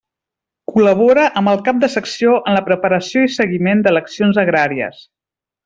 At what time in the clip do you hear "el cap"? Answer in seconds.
1.51-1.83